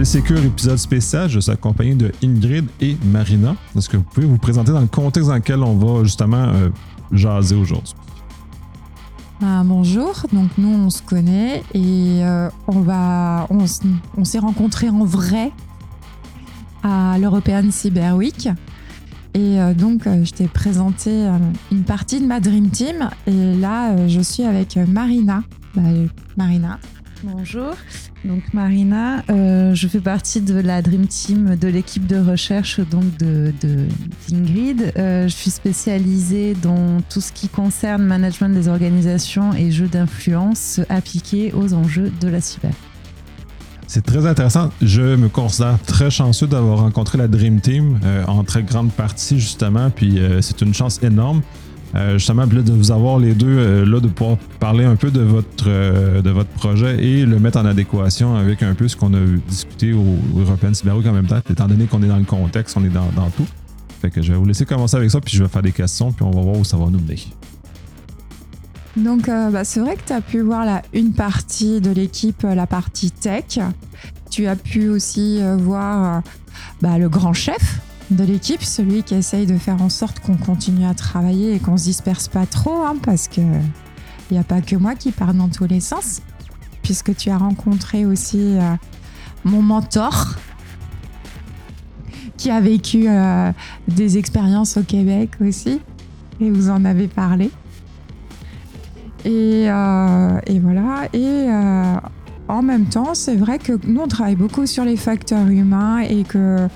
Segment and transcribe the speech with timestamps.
[0.00, 1.28] Polysécure, épisode spécial.
[1.28, 3.54] Je suis accompagné de Ingrid et Marina.
[3.76, 6.70] Est-ce que vous pouvez vous présenter dans le contexte dans lequel on va justement euh,
[7.12, 7.92] jaser aujourd'hui?
[9.42, 12.82] Ah, bonjour, donc nous on se connaît et euh, on
[14.16, 15.52] on, s'est rencontrés en vrai
[16.82, 18.48] à l'European Cyber Week
[19.34, 21.28] et euh, donc je t'ai présenté
[21.70, 25.42] une partie de ma Dream Team et là je suis avec Marina.
[25.74, 25.82] Bah,
[26.38, 26.78] Marina.
[27.22, 27.74] Bonjour,
[28.24, 33.04] donc Marina, euh, je fais partie de la Dream Team de l'équipe de recherche donc
[33.18, 33.52] de,
[34.28, 34.92] d'Ingrid.
[34.96, 40.80] Euh, je suis spécialisée dans tout ce qui concerne management des organisations et jeux d'influence
[40.88, 42.72] appliqués aux enjeux de la cyber.
[43.86, 44.70] C'est très intéressant.
[44.80, 49.38] Je me considère très chanceux d'avoir rencontré la Dream Team euh, en très grande partie,
[49.38, 49.90] justement.
[49.90, 51.42] Puis c'est une chance énorme,
[51.94, 55.20] euh, justement, de vous avoir les deux, euh, là, de pouvoir parler un peu de
[55.20, 59.12] votre, euh, de votre projet et le mettre en adéquation avec un peu ce qu'on
[59.14, 62.24] a discuté au, au European Cyber en même temps, étant donné qu'on est dans le
[62.24, 63.46] contexte, on est dans, tout.
[64.00, 66.12] Fait que je vais vous laisser commencer avec ça, puis je vais faire des questions,
[66.12, 67.18] puis on va voir où ça va nous mener.
[68.96, 72.42] Donc euh, bah, c'est vrai que tu as pu voir là, une partie de l'équipe,
[72.42, 73.58] la partie tech.
[74.30, 76.22] Tu as pu aussi voir
[76.80, 80.86] bah, le grand chef de l'équipe, celui qui essaye de faire en sorte qu'on continue
[80.86, 84.60] à travailler et qu'on se disperse pas trop, hein, parce que il n'y a pas
[84.60, 86.22] que moi qui parle dans tous les sens,
[86.82, 88.74] puisque tu as rencontré aussi euh,
[89.44, 90.36] mon mentor
[92.36, 93.52] qui a vécu euh,
[93.88, 95.80] des expériences au Québec aussi,
[96.40, 97.50] et vous en avez parlé.
[99.24, 101.08] Et, euh, et voilà.
[101.12, 101.48] Et
[102.48, 106.24] en même temps, c'est vrai que nous, on travaille beaucoup sur les facteurs humains et
[106.24, 106.68] que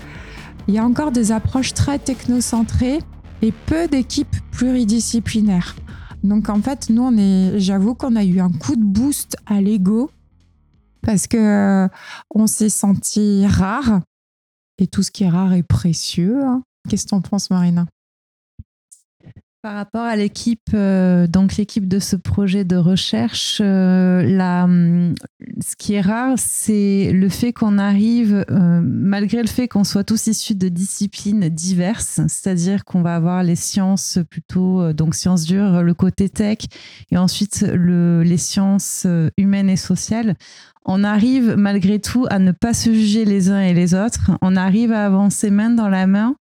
[0.69, 2.99] il y a encore des approches très technocentrées
[3.43, 5.77] et peu d'équipes pluridisciplinaires.
[6.23, 7.11] Donc en fait, nous,
[7.59, 10.11] j'avoue qu'on a eu un coup de boost à l'ego
[11.03, 11.89] parce que euh,
[12.35, 14.01] on s'est senti rare
[14.79, 16.43] et tout ce qui est rare est précieux.
[16.43, 16.63] hein.
[16.89, 17.87] Qu'est-ce que t'en penses, Marina?
[19.63, 24.67] Par rapport à l'équipe, euh, donc l'équipe de ce projet de recherche, euh, la,
[25.61, 30.05] ce qui est rare, c'est le fait qu'on arrive, euh, malgré le fait qu'on soit
[30.05, 35.45] tous issus de disciplines diverses, c'est-à-dire qu'on va avoir les sciences plutôt, euh, donc sciences
[35.45, 36.59] dures, le côté tech,
[37.11, 40.37] et ensuite le, les sciences euh, humaines et sociales.
[40.87, 44.31] On arrive malgré tout à ne pas se juger les uns et les autres.
[44.43, 46.37] On arrive à avancer main dans la main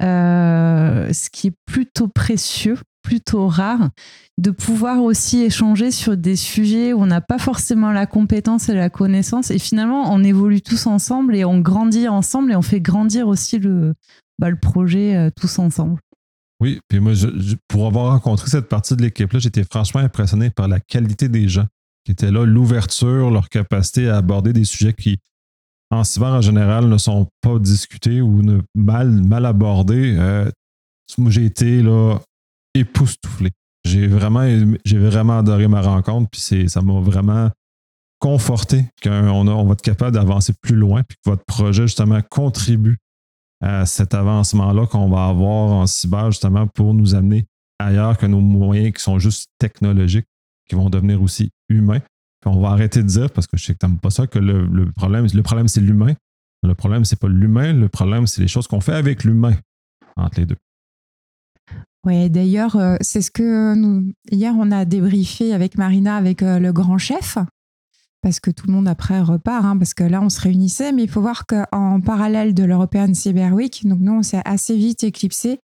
[0.00, 3.90] ce qui est plutôt précieux, plutôt rare,
[4.38, 8.74] de pouvoir aussi échanger sur des sujets où on n'a pas forcément la compétence et
[8.74, 9.50] la connaissance.
[9.50, 13.58] Et finalement, on évolue tous ensemble et on grandit ensemble et on fait grandir aussi
[13.58, 13.94] le,
[14.38, 16.00] bah, le projet euh, tous ensemble.
[16.60, 17.12] Oui, puis moi,
[17.66, 21.66] pour avoir rencontré cette partie de l'équipe-là, j'étais franchement impressionné par la qualité des gens
[22.04, 25.18] qui étaient là, l'ouverture, leur capacité à aborder des sujets qui,
[25.90, 30.16] en cyber en général, ne sont pas discutés ou ne, mal, mal abordés.
[30.16, 30.50] Euh,
[31.28, 32.18] j'ai été là,
[32.74, 33.50] époustouflé.
[33.84, 34.46] J'ai vraiment,
[34.84, 37.50] j'ai vraiment adoré ma rencontre, puis c'est, ça m'a vraiment
[38.20, 42.98] conforté qu'on on va être capable d'avancer plus loin, puis que votre projet, justement, contribue
[43.60, 47.44] à cet avancement-là qu'on va avoir en cyber, justement, pour nous amener
[47.78, 50.26] ailleurs que nos moyens qui sont juste technologiques,
[50.68, 52.00] qui vont devenir aussi humains.
[52.44, 54.38] On va arrêter de dire, parce que je sais que tu n'aimes pas ça, que
[54.38, 56.14] le, le problème, le problème c'est l'humain.
[56.64, 59.54] Le problème, c'est pas l'humain, le problème, c'est les choses qu'on fait avec l'humain
[60.16, 60.56] entre les deux.
[62.04, 66.58] Oui, d'ailleurs, euh, c'est ce que nous, hier, on a débriefé avec Marina, avec euh,
[66.58, 67.38] le grand chef,
[68.22, 71.04] parce que tout le monde après repart, hein, parce que là, on se réunissait, mais
[71.04, 75.04] il faut voir qu'en parallèle de l'European Cyber Week, donc nous, on s'est assez vite
[75.04, 75.60] éclipsé,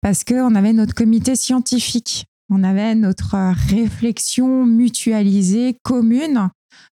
[0.00, 6.50] parce qu'on avait notre comité scientifique, on avait notre euh, réflexion mutualisée, commune,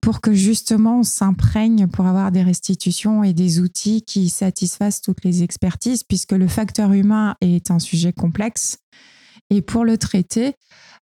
[0.00, 5.24] pour que justement on s'imprègne pour avoir des restitutions et des outils qui satisfassent toutes
[5.24, 8.78] les expertises, puisque le facteur humain est un sujet complexe.
[9.50, 10.54] Et pour le traiter,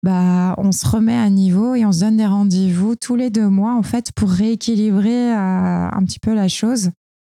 [0.02, 3.48] bah, on se remet à niveau et on se donne des rendez-vous tous les deux
[3.48, 6.90] mois, en fait, pour rééquilibrer euh, un petit peu la chose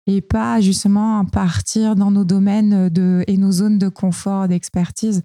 [0.06, 5.22] et pas justement partir dans nos domaines de, et nos zones de confort, d'expertise.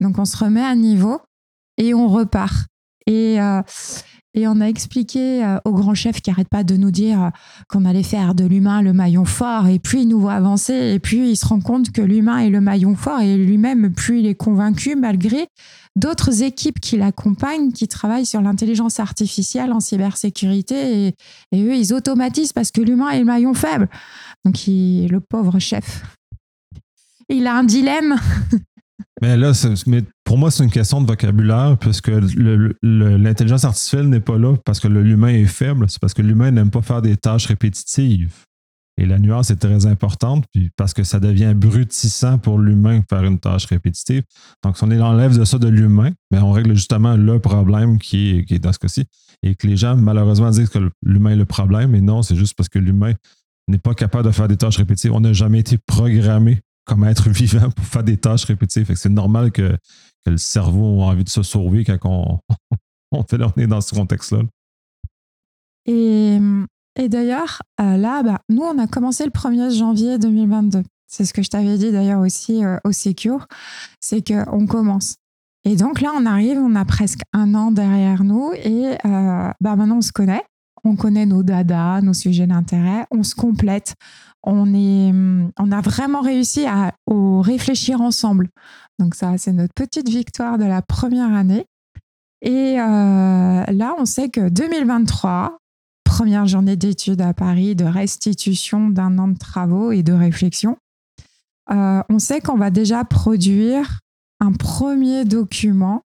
[0.00, 1.20] Donc, on se remet à niveau
[1.78, 2.66] et on repart.
[3.06, 3.62] Et, euh,
[4.34, 7.30] et on a expliqué euh, au grand chef qui arrête pas de nous dire euh,
[7.68, 10.98] qu'on allait faire de l'humain le maillon fort, et puis il nous voit avancer, et
[10.98, 14.26] puis il se rend compte que l'humain est le maillon fort, et lui-même, plus il
[14.26, 15.46] est convaincu, malgré
[15.96, 21.14] d'autres équipes qui l'accompagnent, qui travaillent sur l'intelligence artificielle en cybersécurité,
[21.52, 23.88] et, eux, ils automatisent parce que l'humain est le maillon faible.
[24.44, 26.02] Donc, le pauvre chef,
[27.28, 28.16] il a un dilemme.
[29.20, 32.10] Mais là, c'est- mais pour moi, c'est une question de vocabulaire, puisque
[32.82, 36.70] l'intelligence artificielle n'est pas là parce que l'humain est faible, c'est parce que l'humain n'aime
[36.70, 38.34] pas faire des tâches répétitives.
[38.96, 43.04] Et la nuance est très importante puis parce que ça devient brutissant pour l'humain de
[43.10, 44.22] faire une tâche répétitive.
[44.62, 48.30] Donc, si on enlève de ça de l'humain, ben, on règle justement le problème qui
[48.30, 49.04] est, qui est dans ce cas-ci.
[49.42, 51.90] Et que les gens, malheureusement, disent que l'humain est le problème.
[51.90, 53.14] Mais non, c'est juste parce que l'humain
[53.66, 55.12] n'est pas capable de faire des tâches répétitives.
[55.12, 58.94] On n'a jamais été programmé comme être vivant pour faire des tâches répétitives.
[58.96, 59.76] C'est normal que,
[60.26, 62.38] le cerveau a envie de se sauver quand on,
[63.12, 64.40] on fait est dans ce contexte-là.
[65.84, 66.38] Et,
[66.96, 70.82] et d'ailleurs, euh, là, bah, nous, on a commencé le 1er janvier 2022.
[71.06, 73.46] C'est ce que je t'avais dit d'ailleurs aussi euh, au Secure,
[74.00, 75.16] c'est qu'on commence.
[75.64, 79.76] Et donc là, on arrive, on a presque un an derrière nous et euh, bah,
[79.76, 80.42] maintenant, on se connaît
[80.84, 83.94] on connaît nos dadas, nos sujets d'intérêt, on se complète,
[84.42, 85.12] on, est,
[85.58, 88.48] on a vraiment réussi à, réfléchir ensemble.
[88.98, 91.66] Donc ça, c'est notre petite victoire de la première année.
[92.42, 95.58] Et euh, là, on sait que 2023,
[96.04, 100.76] première journée d'études à Paris, de restitution d'un an de travaux et de réflexion,
[101.70, 104.00] euh, on sait qu'on va déjà produire
[104.40, 106.02] un premier document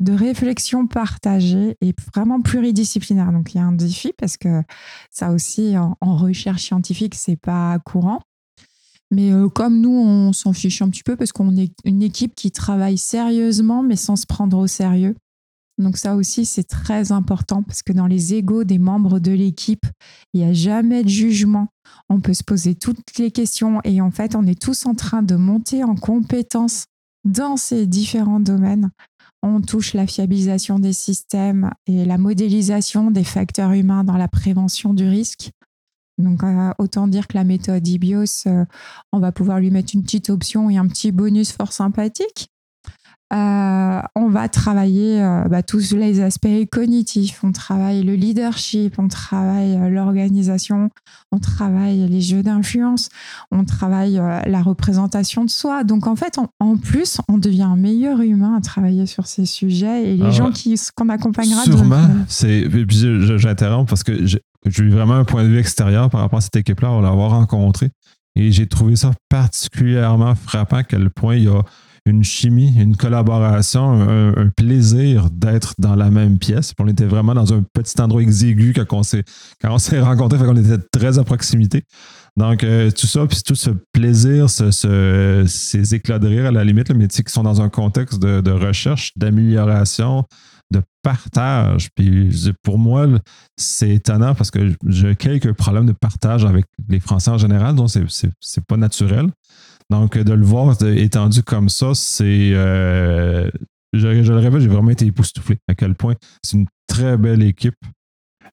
[0.00, 3.32] de réflexion partagée et vraiment pluridisciplinaire.
[3.32, 4.62] Donc il y a un défi parce que
[5.10, 8.20] ça aussi en, recherche scientifique c'est pas courant.
[9.10, 12.34] Mais euh, comme nous on s'en fiche un petit peu parce qu'on est une équipe
[12.34, 15.14] qui travaille sérieusement mais sans se prendre au sérieux.
[15.78, 19.86] Donc ça aussi c'est très important parce que dans les égaux des membres de l'équipe,
[20.32, 21.68] il n'y a jamais de jugement.
[22.08, 25.22] On peut se poser toutes les questions et en fait on est tous en train
[25.22, 26.86] de monter en compétences
[27.24, 28.90] dans ces différents domaines
[29.44, 34.94] on touche la fiabilisation des systèmes et la modélisation des facteurs humains dans la prévention
[34.94, 35.50] du risque.
[36.16, 38.64] Donc, euh, autant dire que la méthode IBIOS, euh,
[39.12, 42.48] on va pouvoir lui mettre une petite option et un petit bonus fort sympathique.
[43.34, 49.08] Euh, on va travailler euh, bah, tous les aspects cognitifs, on travaille le leadership, on
[49.08, 50.88] travaille euh, l'organisation,
[51.32, 53.08] on travaille les jeux d'influence,
[53.50, 55.82] on travaille la représentation de soi.
[55.82, 60.12] Donc en fait, en plus, on devient un meilleur humain à travailler sur ces sujets
[60.12, 61.64] et les ah gens qui qu'on accompagnera.
[61.64, 62.68] Sûrement, c'est.
[62.88, 66.56] J'interromps parce que j'ai eu vraiment un point de vue extérieur par rapport à cette
[66.56, 67.90] équipe-là, on l'avoir rencontré
[68.36, 71.62] et j'ai trouvé ça particulièrement frappant à quel point il y a
[72.06, 76.72] une chimie, une collaboration, un, plaisir d'être dans la même pièce.
[76.78, 79.24] on était vraiment dans un petit endroit exigu quand on s'est,
[79.60, 81.84] quand on qu'on était très à proximité.
[82.36, 86.90] Donc, euh, tout ça, puis tout ce plaisir, ces éclats de rire à la limite,
[86.90, 90.24] mais qui sont dans un contexte de, recherche, d'amélioration,
[90.72, 91.88] de partage.
[91.94, 93.06] Puis pour moi,
[93.56, 97.88] c'est étonnant parce que j'ai quelques problèmes de partage avec les Français en général, donc
[97.90, 99.30] c'est pas naturel.
[99.90, 102.52] Donc, de le voir étendu comme ça, c'est.
[102.54, 103.50] Euh,
[103.92, 107.76] je, le répète, j'ai vraiment été époustouflé à quel point c'est une très belle équipe.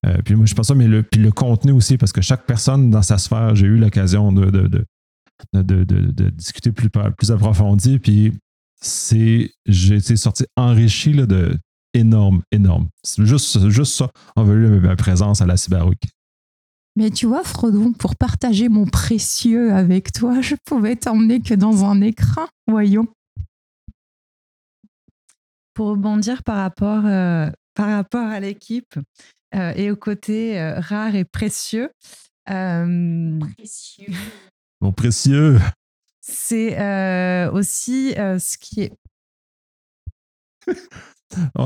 [0.05, 2.45] Euh, puis moi, je pense ça, mais le, puis le contenu aussi, parce que chaque
[2.45, 4.85] personne dans sa sphère, j'ai eu l'occasion de,
[6.31, 7.99] discuter plus, plus approfondi.
[7.99, 8.33] Puis
[8.81, 11.57] c'est, j'ai été sorti enrichi de
[11.93, 12.87] énorme, énorme.
[13.19, 16.01] Juste, juste ça, on veut eu ma présence à la Cyberweek.
[16.97, 21.85] Mais tu vois, Frodon, pour partager mon précieux avec toi, je pouvais t'emmener que dans
[21.85, 23.07] un écran, voyons.
[25.73, 28.93] Pour rebondir par rapport, euh, par rapport à l'équipe
[29.55, 31.89] euh, et au côté euh, rare et précieux.
[32.45, 34.13] précieux.
[34.81, 35.59] Mon précieux.
[36.19, 38.93] C'est aussi ce qui est.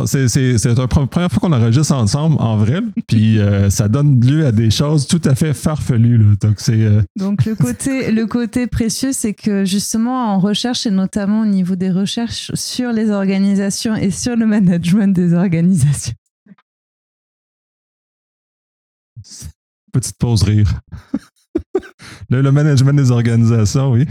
[0.05, 4.51] C'est la première fois qu'on enregistre ensemble en vrai, puis euh, ça donne lieu à
[4.51, 6.37] des choses tout à fait farfelues.
[6.39, 11.41] Donc, euh, Donc le côté, le côté précieux, c'est que justement en recherche, et notamment
[11.41, 16.13] au niveau des recherches sur les organisations et sur le management des organisations.
[19.91, 20.79] Petite pause rire.
[22.29, 24.05] le management des organisations, oui.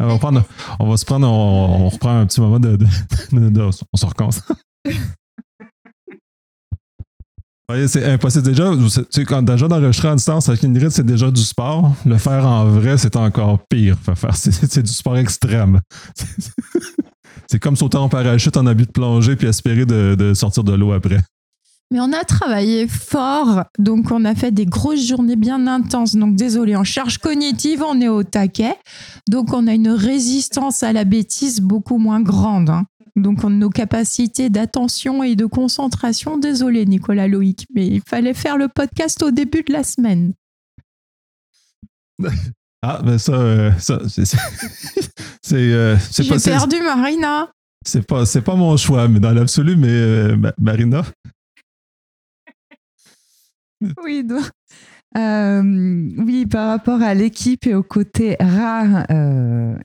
[0.00, 0.44] On va, prendre,
[0.80, 2.76] on va se prendre, on, reprend un petit moment de.
[3.32, 4.40] on se
[7.86, 8.44] c'est impossible.
[8.44, 8.72] Déjà,
[9.12, 11.94] tu quand déjà d'enregistrer en distance avec Ingrid, c'est déjà du sport.
[12.04, 13.96] Le faire en vrai, c'est encore pire.
[14.34, 15.80] C'est du sport extrême.
[17.50, 20.92] C'est comme sauter en parachute en habit de plongée puis espérer de sortir de l'eau
[20.92, 21.18] après.
[21.90, 26.14] Mais on a travaillé fort, donc on a fait des grosses journées bien intenses.
[26.16, 28.76] Donc désolé, en charge cognitive, on est au taquet.
[29.26, 32.68] Donc on a une résistance à la bêtise beaucoup moins grande.
[32.68, 32.84] Hein.
[33.16, 38.58] Donc on, nos capacités d'attention et de concentration, désolé Nicolas Loïc, mais il fallait faire
[38.58, 40.32] le podcast au début de la semaine.
[42.80, 44.22] Ah, mais ça, euh, ça c'est.
[45.52, 47.50] Euh, J'ai perdu Marina.
[47.84, 51.02] C'est pas, pas mon choix, mais dans l'absolu, mais euh, Marina,
[53.80, 54.26] Oui,
[55.14, 59.06] oui, par rapport à l'équipe et au côté rare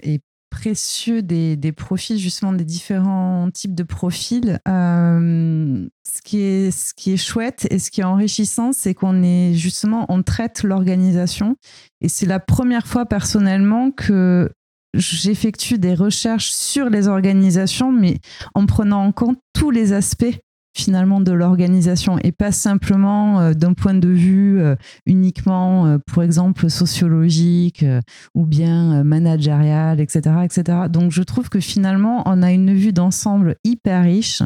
[0.04, 0.20] et
[0.54, 4.60] précieux des, des, profils, justement des différents types de profils.
[4.68, 9.24] Euh, ce, qui est, ce qui est chouette et ce qui est enrichissant, c'est qu'on
[9.24, 11.58] est justement, on traite l'organisation.
[12.02, 14.52] Et c'est la première fois personnellement que
[14.94, 18.20] j'effectue des recherches sur les organisations, mais
[18.54, 20.40] en prenant en compte tous les aspects
[20.74, 24.76] finalement de l'organisation et pas simplement euh, d'un point de vue euh,
[25.06, 27.86] uniquement, euh, pour exemple, sociologique
[28.34, 30.78] ou bien managérial, etc., etc.
[30.90, 34.42] Donc, je trouve que finalement, on a une vue d'ensemble hyper riche,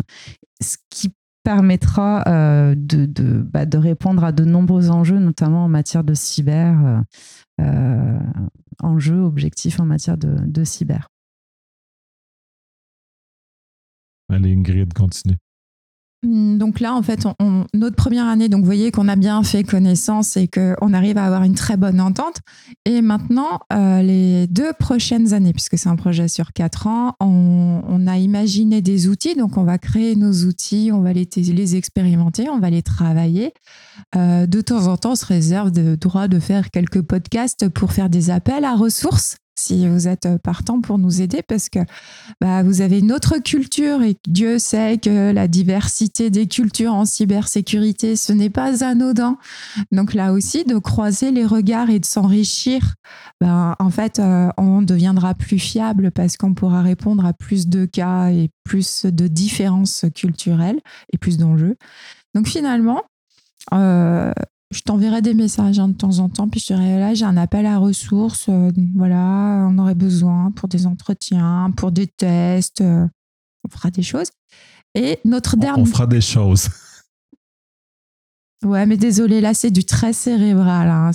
[0.62, 7.04] ce qui permettra bah, de, répondre à de nombreux enjeux, notamment en matière de cyber,
[8.84, 11.08] enjeux, objectifs en matière de, de cyber.
[14.30, 15.38] Allez, Ingrid, continue.
[16.24, 17.28] Mmh, donc là, en fait,
[17.74, 21.26] notre première année, donc vous voyez qu'on a bien fait connaissance et qu'on arrive à
[21.26, 22.40] avoir une très bonne entente.
[22.86, 28.08] Et maintenant, euh, les deux prochaines années, puisque c'est un projet sur quatre ans, on,
[28.08, 29.36] a imaginé des outils.
[29.36, 33.54] Donc on va créer nos outils, on va les, expérimenter, on va les travailler.
[34.16, 37.92] Euh, de temps en temps, on se réserve le droit de faire quelques podcasts pour
[37.92, 41.80] faire des appels à ressources si vous êtes euh, partant pour nous aider parce que
[42.42, 47.06] bah, vous avez une autre culture et Dieu sait que la diversité des cultures en
[47.06, 49.38] cybersécurité, ce n'est pas anodin.
[49.92, 52.96] Donc là aussi, de croiser les regards et de s'enrichir,
[53.42, 57.86] ben, en fait, euh, on deviendra plus fiable parce qu'on pourra répondre à plus de
[57.86, 60.80] cas et plus de différences culturelles
[61.14, 61.76] et plus d'enjeux.
[62.36, 63.02] Donc finalement,
[63.74, 64.32] euh,
[64.72, 67.38] je t'enverrai des messages hein, de temps en temps, puis je dirai là, j'ai un
[67.38, 73.08] appel à ressources, euh, voilà, on aurait besoin pour des entretiens, pour des tests, euh,
[73.66, 74.30] on fera des choses.
[74.94, 75.82] Et notre dernier.
[75.82, 76.70] On fera des choses.
[78.66, 80.90] Ouais, mais désolé, là, c'est du très cérébral.
[80.90, 81.12] Hein.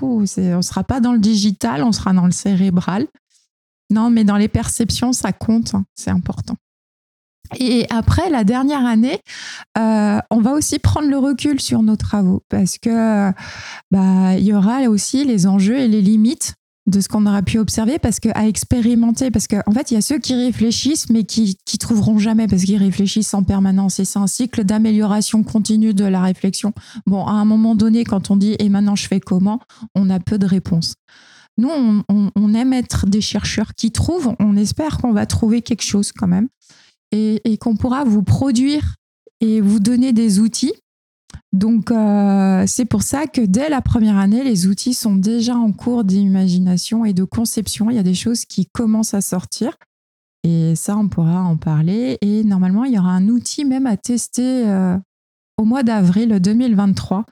[0.00, 3.06] on ne sera pas dans le digital, on sera dans le cérébral.
[3.90, 5.84] Non, mais dans les perceptions, ça compte, hein.
[5.94, 6.54] c'est important.
[7.58, 9.20] Et après, la dernière année,
[9.78, 13.30] euh, on va aussi prendre le recul sur nos travaux parce que
[13.90, 16.54] bah, il y aura aussi les enjeux et les limites
[16.86, 19.96] de ce qu'on aura pu observer parce qu'à expérimenter, parce qu'en en fait, il y
[19.96, 24.04] a ceux qui réfléchissent mais qui, qui trouveront jamais parce qu'ils réfléchissent en permanence et
[24.04, 26.72] c'est un cycle d'amélioration continue de la réflexion.
[27.06, 29.60] Bon, à un moment donné, quand on dit et maintenant je fais comment,
[29.94, 30.94] on a peu de réponses.
[31.58, 36.10] Nous, on aime être des chercheurs qui trouvent, on espère qu'on va trouver quelque chose
[36.10, 36.48] quand même
[37.12, 38.96] et, qu'on pourra vous produire
[39.40, 40.74] et vous donner des outils.
[41.52, 45.72] Donc, euh, c'est pour ça que dès la première année, les outils sont déjà en
[45.72, 47.90] cours d'imagination et de conception.
[47.90, 49.76] Il y a des choses qui commencent à sortir.
[50.44, 52.18] Et ça, on pourra en parler.
[52.20, 54.96] Et normalement, il y aura un outil même à tester euh,
[55.58, 57.26] au mois d'avril 2023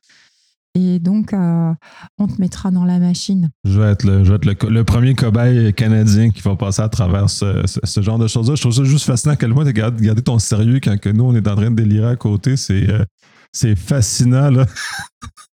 [0.75, 1.73] et donc, euh,
[2.19, 3.51] on te mettra dans la machine.
[3.65, 7.65] Je vais être le, premier cobaye canadien qui va passer à travers ce,
[8.01, 8.55] genre de choses-là.
[8.55, 11.25] Je trouve ça juste fascinant à quel point tu gardé ton sérieux quand que nous,
[11.25, 12.57] on est en train de délirer à côté.
[12.57, 13.05] C'est euh,
[13.53, 14.51] c'est fascinant.
[14.51, 14.67] Là.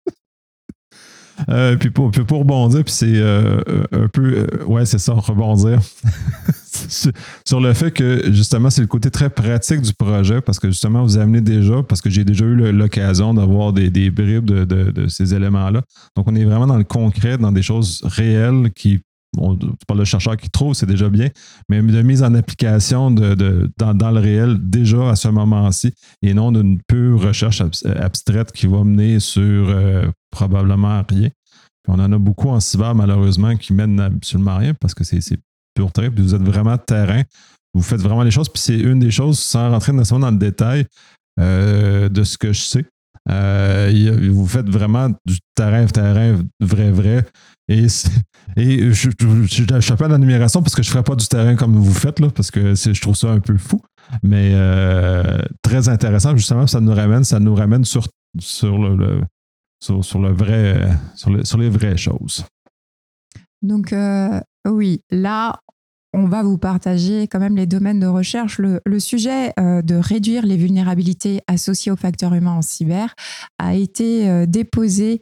[1.50, 5.80] Euh, puis pour, pour rebondir, puis c'est euh, un peu, euh, ouais, c'est ça, rebondir
[7.46, 11.04] sur le fait que justement, c'est le côté très pratique du projet parce que justement,
[11.04, 15.08] vous amenez déjà, parce que j'ai déjà eu l'occasion d'avoir des, des, bribes de, de,
[15.08, 15.82] ces éléments-là.
[16.16, 19.00] Donc, on est vraiment dans le concret, dans des choses réelles qui
[19.38, 21.30] on parle de chercheur qui trouve, c'est déjà bien,
[21.70, 26.52] mais de mise en application de, dans, le réel déjà à ce moment-ci et non
[26.52, 29.74] d'une pure recherche abstraite qui va mener sur
[30.32, 31.30] probablement rien.
[31.88, 35.22] on en a beaucoup en cyber, malheureusement, qui mènent absolument rien parce que c'est
[35.76, 36.12] pur terrain.
[36.12, 37.24] Puis vous êtes vraiment terrain.
[37.74, 38.50] Vous faites vraiment les choses.
[38.50, 40.86] Puis c'est une des choses, sans rentrer nécessairement dans le détail
[41.40, 42.86] euh, de ce que je sais.
[43.30, 47.26] Euh, vous faites vraiment du terrain, terrain, vrai, vrai.
[47.68, 47.88] Et,
[48.56, 49.10] et je
[49.74, 51.94] ne fais pas la numération parce que je ne ferai pas du terrain comme vous
[51.94, 53.82] faites, là, parce que je trouve ça un peu fou.
[54.24, 58.08] Mais euh, très intéressant, justement, ça nous ramène, ça nous ramène sur,
[58.40, 59.22] sur le,
[59.82, 62.46] sur, le vrai, sur, les vraies choses.
[63.62, 65.60] Donc, euh, oui, là,
[66.14, 68.60] on va vous partager quand même les domaines de recherche.
[68.60, 73.14] Le, sujet euh, de réduire les vulnérabilités associées aux facteurs humains en cyber
[73.60, 75.22] a été euh, déposé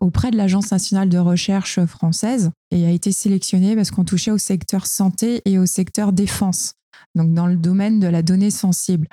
[0.00, 4.38] auprès de l'Agence nationale de recherche française et a été sélectionné parce qu'on touchait au
[4.38, 6.76] secteur santé et au secteur défense,
[7.14, 9.06] donc dans le domaine de la donnée sensible.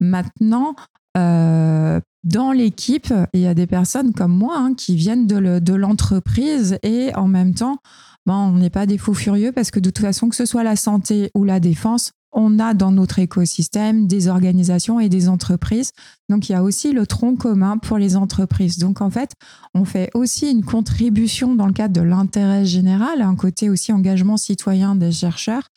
[0.00, 0.76] Maintenant,
[1.14, 7.14] dans l'équipe, il y a des personnes comme moi hein, qui viennent de l'entreprise et
[7.14, 7.76] en même temps,
[8.26, 10.76] on n'est pas des fous furieux parce que de toute façon, que ce soit la
[10.76, 15.90] santé ou la défense, on a dans notre écosystème des organisations et des entreprises.
[16.30, 18.78] Donc, il y a aussi le tronc commun pour les entreprises.
[18.78, 19.32] Donc, en fait,
[19.74, 24.38] on fait aussi une contribution dans le cadre de l'intérêt général, un côté aussi engagement
[24.38, 25.68] citoyen des chercheurs,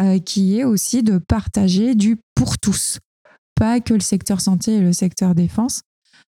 [0.00, 3.00] euh, qui est aussi de partager du pour tous,
[3.56, 5.82] pas que le secteur santé et le secteur défense.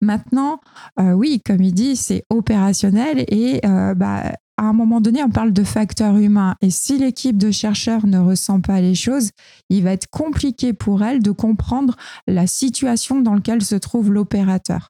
[0.02, 0.62] Maintenant,
[1.00, 5.30] euh, oui, comme il dit, c'est opérationnel et euh, bah, à un moment donné, on
[5.30, 6.58] parle de facteurs humains.
[6.60, 9.30] Et si l'équipe de chercheurs ne ressent pas les choses,
[9.70, 11.96] il va être compliqué pour elle de comprendre
[12.28, 14.90] la situation dans laquelle se trouve l'opérateur.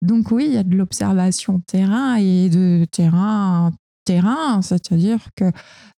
[0.00, 3.72] Donc oui, il y a de l'observation terrain et de terrain
[4.04, 5.50] terrain, c'est-à-dire que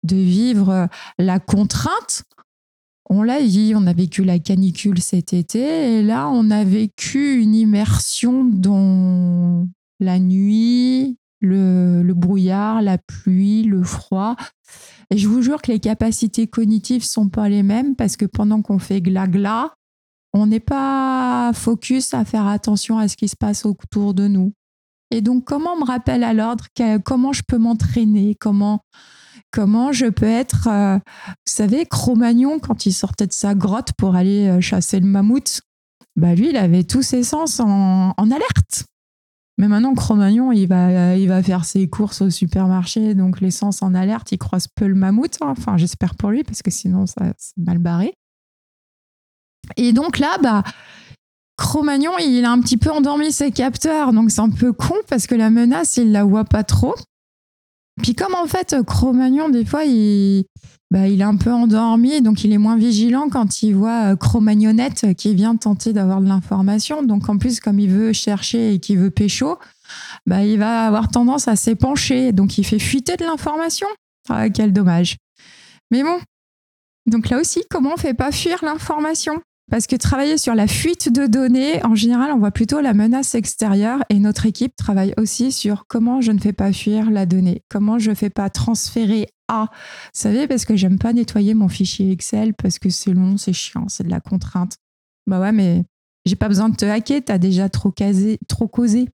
[0.03, 0.89] de vivre
[1.19, 2.23] la contrainte.
[3.11, 7.43] On l'a dit, on a vécu la canicule cet été et là, on a vécu
[7.43, 9.69] une immersion dans
[10.01, 14.37] la nuit, le, brouillard, la pluie, le froid.
[15.11, 18.63] Et je vous jure que les capacités cognitives sont pas les mêmes parce que pendant
[18.63, 19.75] qu'on fait gla-gla,
[20.33, 24.53] on n'est pas focus à faire attention à ce qui se passe autour de nous.
[25.11, 26.67] Et donc, comment me rappelle à l'ordre
[27.05, 28.35] Comment je peux m'entraîner?
[28.39, 28.81] Comment
[29.53, 34.15] comment je peux être, euh, vous savez, Cro-Magnon quand il sortait de sa grotte pour
[34.15, 35.63] aller euh, chasser le mammouth,
[36.17, 38.85] bah lui, il avait tous ses sens en alerte.
[39.59, 44.39] Mais maintenant, Cro-Magnon, il va, faire ses courses au supermarché, donc l'essence en alerte, il
[44.39, 45.37] croise peu le mammouth.
[45.41, 45.55] Hein.
[45.57, 48.13] Enfin, j'espère pour lui, parce que sinon, ça, c'est mal barré.
[49.77, 50.63] Et donc là, bah,
[51.57, 55.27] Cro-Magnon, il a un petit peu endormi ses capteurs, donc c'est un peu con, parce
[55.27, 56.95] que la menace, il la voit pas trop.
[58.03, 60.45] Puis comme en fait, Cro-Magnon, des fois, il,
[60.91, 64.17] bah, il est un peu endormi, donc il est moins vigilant quand il voit euh,
[64.17, 67.03] Cro-Magnonnette qui vient tenter d'avoir de l'information.
[67.03, 69.59] Donc en plus, comme il veut chercher et qu'il veut pécho,
[70.27, 72.33] bah, il va avoir tendance à s'épancher.
[72.33, 73.89] Donc il fait fuiter de l'information.
[74.29, 75.17] Ah, quel dommage.
[75.91, 76.19] Mais bon,
[77.07, 79.41] donc là aussi, comment on fait pas fuir l'information?
[79.71, 83.35] Parce que travailler sur la fuite de données, en général, on voit plutôt la menace
[83.35, 87.63] extérieure et notre équipe travaille aussi sur comment je ne fais pas fuir la donnée,
[87.69, 89.67] comment je ne fais pas transférer à.
[89.71, 93.53] Vous savez, parce que j'aime pas nettoyer mon fichier Excel parce que c'est long, c'est
[93.53, 94.77] chiant, c'est de la contrainte.
[95.27, 95.85] Bah ouais, mais
[96.25, 99.09] j'ai pas besoin de te hacker, tu as déjà trop, casé, trop causé.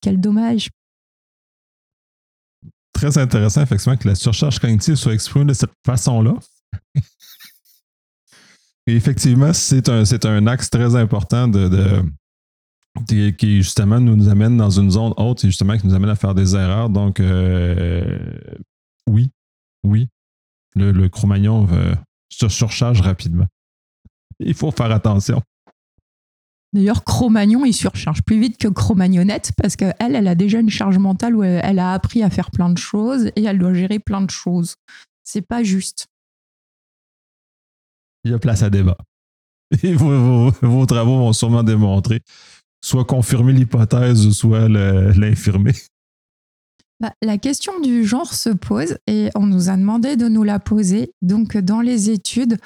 [0.00, 0.68] Quel dommage.
[2.92, 6.34] Très intéressant, effectivement, que la surcharge cognitive soit exprimée de cette façon-là
[8.96, 12.02] effectivement, c'est un, axe très important de,
[13.06, 16.34] qui justement nous, amène dans une zone haute et justement qui nous amène à faire
[16.34, 16.90] des erreurs.
[16.90, 18.18] Donc, euh,
[19.06, 19.30] oui,
[19.84, 20.08] oui,
[20.74, 21.94] le, le Cro-Magnon euh,
[22.28, 23.46] se surcharge rapidement.
[24.40, 25.42] Il faut faire attention.
[26.72, 30.98] D'ailleurs, Cro-Magnon, il surcharge plus vite que Cro-Magnonnette parce qu'elle, elle a déjà une charge
[30.98, 34.20] mentale où elle, a appris à faire plein de choses et elle doit gérer plein
[34.20, 34.74] de choses.
[35.24, 36.08] C'est pas juste
[38.24, 38.96] il y a place à débat.
[39.82, 42.20] Et vos, travaux vont sûrement démontrer,
[42.82, 45.72] soit confirmer l'hypothèse, soit l'infirmer.
[47.00, 50.58] Bah, la question du genre se pose et on nous a demandé de nous la
[50.58, 51.12] poser.
[51.22, 52.58] Donc, dans les études,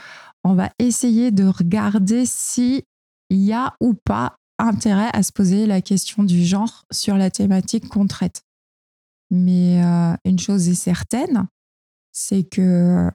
[0.42, 2.82] on va essayer de regarder s'il
[3.28, 7.88] y a ou pas intérêt à se poser la question du genre sur la thématique
[7.88, 8.42] qu'on traite.
[9.30, 11.46] Mais euh, une chose est certaine,
[12.12, 13.10] c'est que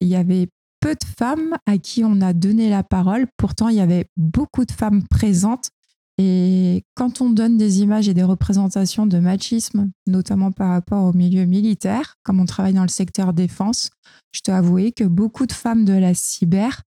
[0.00, 0.48] il y avait
[0.82, 3.26] peu de femmes à qui on a donné la parole.
[3.36, 5.70] Pourtant, il y avait beaucoup de femmes présentes.
[6.18, 11.12] Et quand on donne des images et des représentations de machisme, notamment par rapport au
[11.12, 13.90] milieu militaire, comme on travaille dans le secteur défense,
[14.32, 16.82] je dois avouer que beaucoup de femmes de la cyber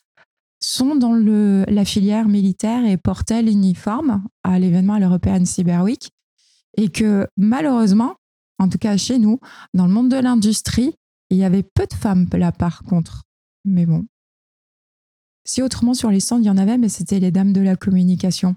[0.59, 6.11] sont dans la filière militaire et portaient l'uniforme à l'événement à l'European Cyber Week.
[6.79, 8.15] Et que malheureusement,
[8.59, 9.39] en tout cas chez nous,
[9.75, 10.95] dans le monde de l'industrie,
[11.29, 13.25] il y avait peu de femmes là par contre.
[13.65, 14.07] Mais bon.
[15.45, 17.77] Si autrement sur les stands, il y en avait, mais c'était les dames de la
[17.77, 18.55] communication.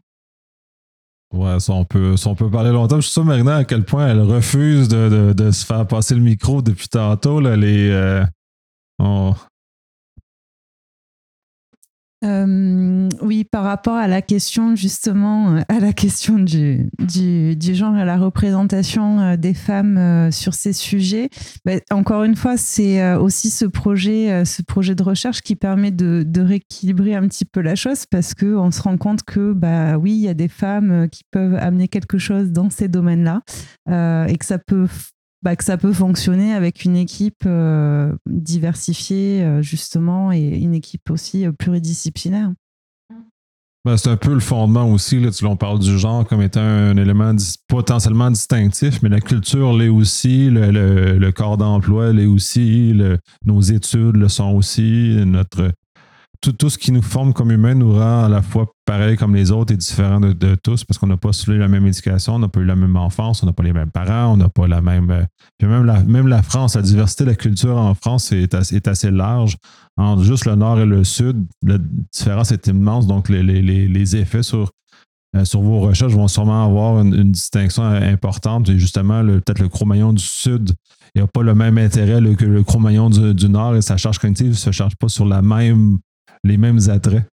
[1.34, 2.98] Ouais, ça on, peut, ça, on peut parler longtemps.
[2.98, 6.22] Je suis sûr, Marina, à quel point elle refuse de, de, se faire passer le
[6.22, 7.39] micro depuis tantôt.
[7.39, 8.24] Là, les, euh,
[12.25, 17.75] euh, oui, par rapport à la question justement, euh, à la question du, du, du
[17.75, 21.29] genre, à la représentation euh, des femmes sur ces sujets.
[21.65, 26.25] Bah, encore une fois, c'est aussi ce projet, ce projet de recherche qui permet de,
[26.41, 30.11] rééquilibrer un petit peu la chose parce que on se rend compte que bah oui,
[30.11, 33.41] il y a des femmes qui peuvent amener quelque chose dans ces domaines-là
[34.27, 34.88] et que ça peut
[35.45, 41.12] bah, que ça peut fonctionner avec une équipe euh, diversifiée, euh, justement, et une équipe
[41.12, 42.51] aussi euh, pluridisciplinaire.
[43.86, 45.19] Ben, c'est un peu le fondement aussi.
[45.19, 47.36] Là, tu, on parle du genre comme étant un élément
[47.67, 52.99] potentiellement distinctif, mais la culture l'est aussi, le, corps d'emploi l'est aussi,
[53.45, 55.71] nos études le sont aussi, notre,
[56.41, 59.52] tout, ce qui nous forme comme humains nous rend à la fois pareil comme les
[59.52, 62.48] autres et différent de, tous parce qu'on n'a pas suivi la même éducation, on n'a
[62.48, 64.82] pas eu la même enfance, on n'a pas les mêmes parents, on n'a pas la
[64.82, 65.12] même.
[65.12, 65.24] Euh,
[65.58, 68.76] puis même la, même la France, la diversité de la culture en France est assez,
[68.76, 69.58] est assez large.
[69.98, 71.78] Entre juste le nord et le sud, la
[72.13, 73.08] différence est immense.
[73.08, 74.71] Donc, les, les, les effets sur,
[75.36, 78.69] euh, sur vos recherches vont sûrement avoir une, distinction importante.
[78.69, 80.74] Et justement, peut-être le Cro-Magnon du sud
[81.15, 83.95] il n'y a pas le même intérêt que le Cro-Magnon du, du, nord et sa
[83.95, 86.00] charge cognitive ne se charge pas sur la même
[86.45, 87.25] les mêmes attraits?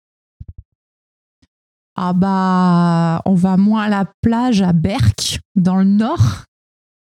[1.96, 6.44] Ah bah, on va moins à la plage à Berck, dans le nord,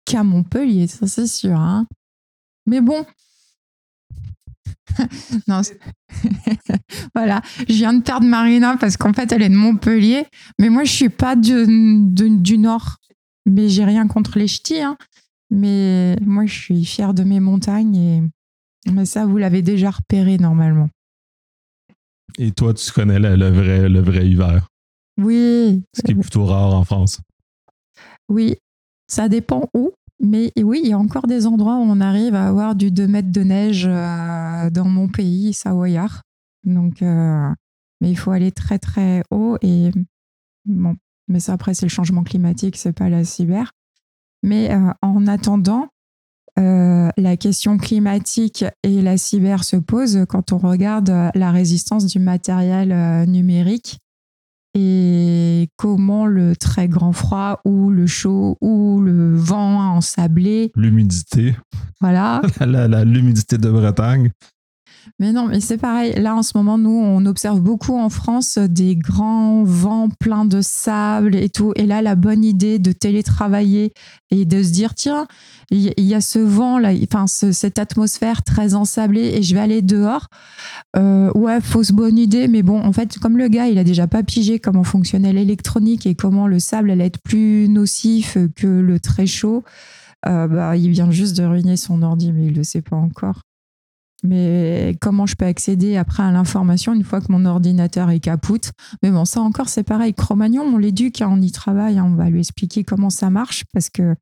[0.05, 1.59] qu'à Montpellier, ça c'est sûr.
[1.59, 1.87] Hein.
[2.67, 3.05] Mais bon.
[5.47, 5.61] non,
[7.15, 10.25] voilà, je viens de perdre Marina parce qu'en fait elle est de Montpellier,
[10.59, 12.97] mais moi je suis pas du, du nord.
[13.47, 14.97] Mais j'ai rien contre les ch'tis, hein.
[15.49, 18.23] mais moi je suis fière de mes montagnes et
[18.91, 20.89] mais ça vous l'avez déjà repéré normalement.
[22.37, 24.67] Et toi, tu connais le, vrai, le vrai hiver?
[25.17, 25.83] Oui.
[25.95, 27.21] Ce qui est plutôt rare en France.
[28.27, 28.55] Oui,
[29.07, 29.91] ça dépend où.
[30.21, 33.07] Mais oui, il y a encore des endroits où on arrive à avoir du 2
[33.07, 36.21] mètres de neige euh, dans mon pays, savoyard.
[36.63, 37.49] Donc, euh,
[38.01, 39.91] mais il faut aller très très haut et
[40.65, 40.95] bon,
[41.27, 43.71] mais ça après c'est le changement climatique, c'est pas la cyber.
[44.41, 45.89] Mais euh, en attendant,
[46.57, 52.05] euh, la question climatique et la cyber se pose quand on regarde euh, la résistance
[52.05, 53.97] du matériel euh, numérique
[54.73, 60.71] et comment le très grand froid ou le chaud ou le vent ensablé.
[60.75, 61.55] L'humidité.
[61.99, 62.41] Voilà.
[63.05, 64.31] L'humidité de Bretagne.
[65.19, 66.13] Mais non, mais c'est pareil.
[66.13, 70.61] Là, en ce moment, nous, on observe beaucoup en France des grands vents pleins de
[70.61, 71.73] sable et tout.
[71.75, 73.93] Et là, la bonne idée de télétravailler
[74.31, 75.27] et de se dire, tiens,
[75.71, 79.81] il y, a ce vent là, enfin cette atmosphère très ensablée et je vais aller
[79.81, 80.27] dehors.
[80.95, 84.07] Euh, ouais, fausse bonne idée, mais bon, en fait, comme le gars, il a déjà
[84.07, 88.99] pas pigé comment fonctionnait l'électronique et comment le sable allait être plus nocif que le
[88.99, 89.63] très chaud.
[90.27, 93.41] Euh, bah, il vient juste de ruiner son ordi, mais il le sait pas encore.
[94.25, 98.71] Mais comment je peux accéder après à l'information une fois que mon ordinateur est capoute?
[99.03, 100.13] Mais bon, ça encore, c'est pareil.
[100.13, 103.63] Cro-Magnon, on l'éduque, hein, on y travaille, hein, on va lui expliquer comment ça marche
[103.73, 104.15] parce que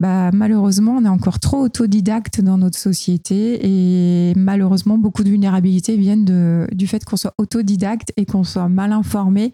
[0.00, 5.96] bah, malheureusement, on est encore trop autodidacte dans notre société et malheureusement, beaucoup de vulnérabilités
[5.96, 9.52] viennent du fait qu'on soit autodidacte et qu'on soit mal informé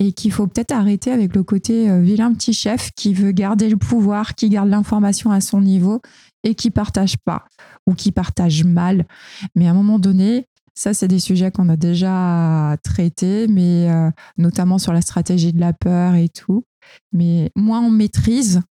[0.00, 3.68] et qu'il faut peut-être arrêter avec le côté euh, vilain petit chef qui veut garder
[3.68, 6.00] le pouvoir, qui garde l'information à son niveau
[6.44, 7.46] et qui partage pas
[7.86, 9.06] ou qui partage mal.
[9.54, 14.10] Mais à un moment donné, ça, c'est des sujets qu'on a déjà traités, mais euh,
[14.36, 16.62] notamment sur la stratégie de la peur et tout.
[17.12, 18.62] Mais moins on maîtrise,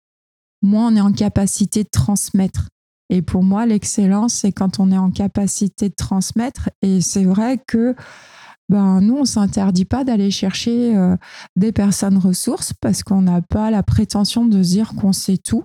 [0.61, 2.69] moins on est en capacité de transmettre.
[3.09, 6.69] Et pour moi, l'excellence, c'est quand on est en capacité de transmettre.
[6.81, 7.93] Et c'est vrai que
[8.69, 11.15] ben, nous, on ne s'interdit pas d'aller chercher euh,
[11.55, 15.63] des personnes ressources parce qu'on n'a pas la prétention de dire qu'on sait tout.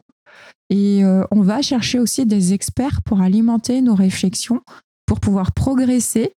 [0.70, 4.60] Et euh, on va chercher aussi des experts pour alimenter nos réflexions,
[5.06, 6.32] pour pouvoir progresser.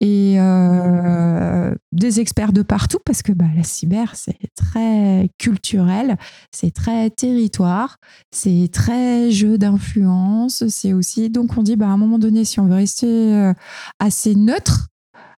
[0.00, 6.18] Et euh, des experts de partout, parce que bah, la cyber, c'est très culturel,
[6.52, 7.96] c'est très territoire,
[8.30, 11.30] c'est très jeu d'influence, c'est aussi...
[11.30, 13.52] Donc on dit, bah, à un moment donné, si on veut rester
[13.98, 14.88] assez neutre,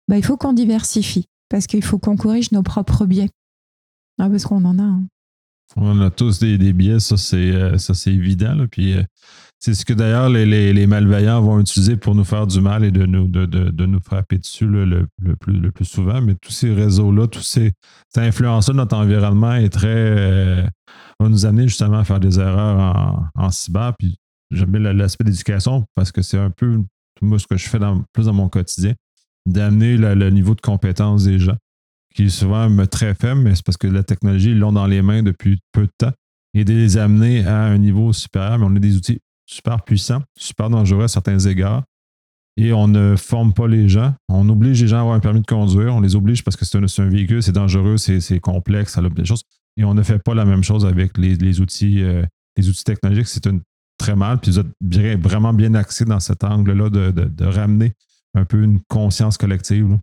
[0.08, 3.30] bah, il faut qu'on diversifie, parce qu'il faut qu'on corrige nos propres biais.
[4.18, 4.82] Ah, parce qu'on en a.
[4.82, 5.06] Hein.
[5.74, 8.66] On a tous des, biais, ça c'est euh, évident.
[8.70, 9.02] Puis euh,
[9.58, 13.04] c'est ce que d'ailleurs les, malveillants vont utiliser pour nous faire du mal et de
[13.04, 16.20] nous, de, de, nous frapper dessus le, le, plus, le plus souvent.
[16.22, 17.72] Mais tous ces réseaux-là, tous ces,
[18.08, 20.66] cette influence-là notre environnement est très euh,
[21.18, 23.92] va nous amener justement à faire des erreurs en, en cyber.
[23.98, 24.16] Puis
[24.52, 26.80] j'aime bien l'aspect d'éducation parce que c'est un peu
[27.22, 28.94] moi ce que je fais dans, plus dans mon quotidien,
[29.46, 31.56] d'amener le niveau de compétence des gens
[32.14, 35.02] qui est souvent très faible, mais c'est parce que la technologie, ils l'ont dans les
[35.02, 36.12] mains depuis peu de temps
[36.54, 38.58] et de les amener à un niveau supérieur.
[38.58, 41.84] Mais on a des outils super puissants, super dangereux à certains égards.
[42.56, 44.14] Et on ne forme pas les gens.
[44.30, 45.94] On oblige les gens à avoir un permis de conduire.
[45.94, 49.24] On les oblige parce que c'est un, véhicule, c'est dangereux, c'est complexe, ça a des
[49.26, 49.42] choses.
[49.76, 52.24] Et on ne fait pas la même chose avec les, outils, euh,
[52.56, 53.28] les outils technologiques.
[53.28, 53.46] C'est
[53.98, 54.38] très mal.
[54.38, 57.92] Puis vous êtes vraiment bien axé dans cet angle-là de, ramener
[58.36, 59.98] un peu une conscience collective.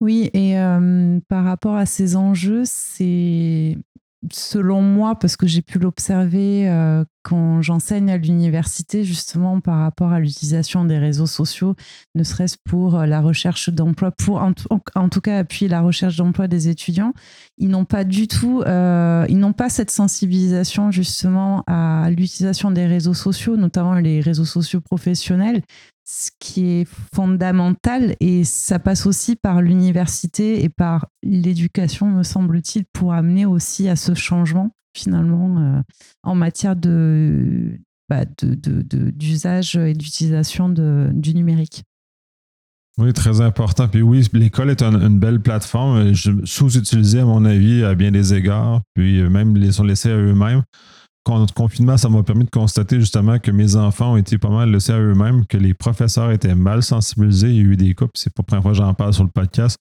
[0.00, 3.76] Oui, et euh, par rapport à ces enjeux, c'est
[4.32, 10.12] selon moi, parce que j'ai pu l'observer euh, quand j'enseigne à l'université, justement par rapport
[10.12, 11.74] à l'utilisation des réseaux sociaux,
[12.14, 16.46] ne serait-ce pour euh, la recherche d'emploi, pour en, tout cas appuyer la recherche d'emploi
[16.46, 17.12] des étudiants,
[17.58, 23.14] ils n'ont pas du tout, ils n'ont pas cette sensibilisation justement à l'utilisation des réseaux
[23.14, 25.62] sociaux, notamment les réseaux sociaux professionnels,
[26.10, 32.86] ce qui est fondamental et ça passe aussi par l'université et par l'éducation, me semble-t-il,
[32.94, 35.82] pour amener aussi à ce changement finalement euh,
[36.22, 41.84] en matière de, bah, d'usage et d'utilisation du numérique.
[42.96, 43.86] Oui, très important.
[43.86, 48.80] Puis oui, l'école est une belle plateforme, sous-utilisée à mon avis à bien des égards,
[48.94, 50.64] puis même les sont laissés à eux-mêmes
[51.36, 54.70] le confinement, ça m'a permis de constater justement que mes enfants ont été pas mal
[54.70, 57.50] laissés à eux-mêmes, que les professeurs étaient mal sensibilisés.
[57.50, 59.24] Il y a eu des cas, c'est pas la première fois que j'en parle sur
[59.24, 59.78] le podcast,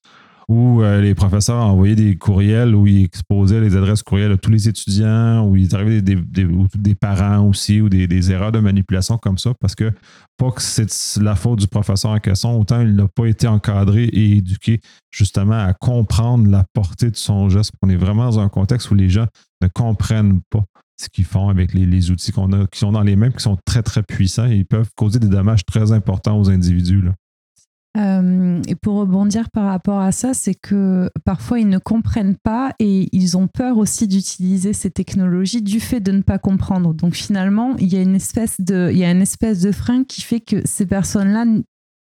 [0.49, 4.49] où euh, les professeurs envoyaient des courriels où ils exposaient les adresses courriels de tous
[4.49, 9.38] les étudiants, où il arrivait des, des, parents aussi, ou des, erreurs de manipulation comme
[9.38, 9.91] ça, parce que
[10.38, 14.05] pas que c'est la faute du professeur en question, autant il n'a pas été encadré
[14.05, 14.79] et éduqué
[15.12, 17.71] justement à comprendre la portée de son geste.
[17.81, 19.27] On est vraiment dans un contexte où les gens
[19.62, 20.63] ne comprennent pas
[20.99, 23.57] ce qu'ils font avec les, outils qu'on a, qui sont dans les mêmes, qui sont
[23.65, 27.03] très, très puissants et ils peuvent causer des dommages très importants aux individus.
[27.97, 32.73] Euh, et pour rebondir par rapport à ça, c'est que parfois ils ne comprennent pas
[32.79, 36.93] et ils ont peur aussi d'utiliser ces technologies du fait de ne pas comprendre.
[36.93, 40.03] Donc finalement, il y a une espèce de, il y a une espèce de frein
[40.03, 41.45] qui fait que ces personnes-là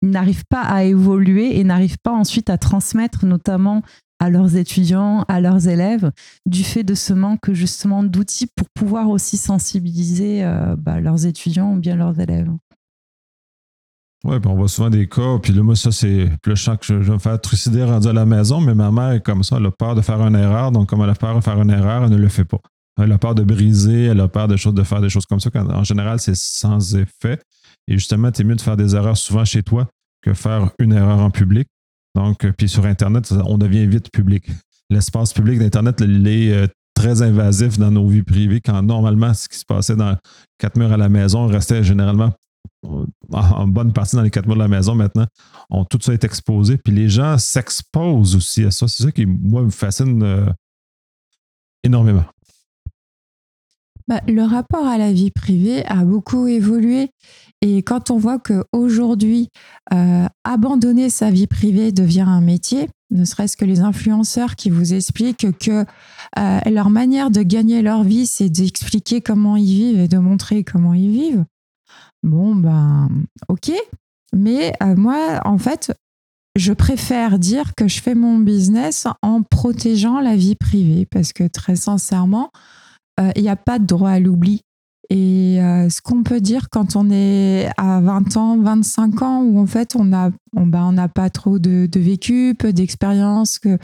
[0.02, 3.82] n'arrivent pas à évoluer et n'arrivent pas ensuite à transmettre notamment
[4.22, 6.12] à leurs étudiants, à leurs élèves,
[6.46, 11.74] du fait de ce manque justement d'outils pour pouvoir aussi sensibiliser euh, bah, leurs étudiants
[11.74, 12.52] ou bien leurs élèves.
[14.24, 17.12] Oui, on voit souvent des cas, puis là, moi, ça, c'est le que je, je,
[17.12, 19.72] me faire trucider rendu à la maison, mais ma mère est comme ça, elle a
[19.72, 22.12] peur de faire une erreur, donc comme elle a peur de faire une erreur, elle
[22.12, 22.60] ne le fait pas.
[23.02, 25.40] Elle a peur de briser, elle a peur de, choses, de faire des choses comme
[25.40, 25.50] ça.
[25.56, 27.40] en général, c'est sans effet.
[27.88, 29.88] Et justement, tu es mieux de faire des erreurs souvent chez toi
[30.22, 31.68] que faire une erreur en public.
[32.16, 34.50] Donc, euh, puis sur Internet, on devient vite public.
[34.90, 39.48] L'espace public d'Internet, il est euh, très invasif dans nos vies privées, quand normalement, ce
[39.48, 40.18] qui se passait dans
[40.58, 42.34] quatre murs à la maison restait généralement
[42.86, 45.26] euh, en bonne partie dans les quatre murs de la maison maintenant,
[45.70, 46.78] ont tout ça est exposé.
[46.78, 48.88] Puis les gens s'exposent aussi à ça.
[48.88, 50.54] C'est ça qui, moi, me fascine
[51.84, 52.26] énormément.
[54.08, 57.12] Bah, le rapport à la vie privée a beaucoup évolué
[57.62, 59.50] et quand on voit qu'aujourd'hui,
[59.94, 64.96] euh, abandonner sa vie privée devient un métier, ne serait-ce que les influenceurs qui vous
[64.96, 65.86] expliquent que
[66.40, 70.64] euh, leur manière de gagner leur vie, c'est d'expliquer comment ils vivent et de montrer
[70.64, 71.46] comment ils vivent.
[72.24, 73.10] Bon, ben,
[73.48, 73.72] ok.
[74.34, 75.94] Mais euh, moi, en fait,
[76.56, 81.48] je préfère dire que je fais mon business en protégeant la vie privée parce que
[81.48, 82.50] très sincèrement,
[83.36, 84.62] il n'y a pas de droit à l'oubli.
[85.14, 89.60] Et euh, ce qu'on peut dire quand on est à 20 ans, 25 ans, où
[89.60, 93.78] en fait on n'a on, bah, on pas trop de, vécu, peu d'expérience, que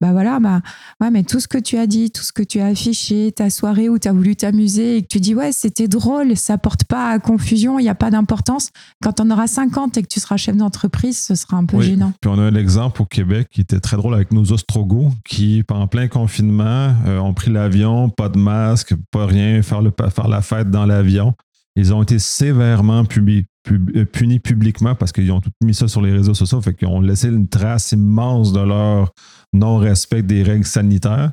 [0.00, 0.60] bah voilà, bah
[1.00, 3.50] ouais, mais tout ce que tu as dit, tout ce que tu as affiché, ta
[3.50, 6.84] soirée où tu as voulu t'amuser et que tu dis ouais, c'était drôle, ça porte
[6.84, 8.70] pas à confusion, il n'y a pas d'importance.
[9.02, 12.12] Quand on aura 50 et que tu seras chef d'entreprise, ce sera un peu gênant.
[12.20, 15.62] Puis on a un exemple au Québec qui était très drôle avec nos ostrogos qui,
[15.66, 20.28] pendant plein confinement, euh, ont pris l'avion, pas de masque, pas rien, faire, le, faire
[20.28, 21.34] la fête dans l'avion.
[21.76, 26.02] Ils ont été sévèrement punis, euh, punis publiquement parce qu'ils ont tout mis ça sur
[26.02, 26.60] les réseaux sociaux.
[26.60, 29.12] Fait qu'ils ont laissé une trace immense de leur
[29.52, 31.32] non-respect des règles sanitaires.